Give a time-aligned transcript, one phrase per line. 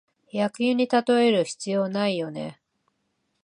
[0.33, 2.59] 野球にたとえる必要ないよね